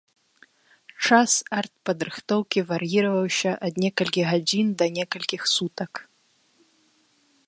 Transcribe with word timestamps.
Час 1.07 1.31
артпадрыхтоўкі 1.59 2.59
вар'іраваўся 2.71 3.51
ад 3.69 3.73
некалькіх 3.83 4.25
гадзін 4.31 4.67
да 4.83 4.91
некалькіх 4.99 5.41
сутак. 5.55 5.91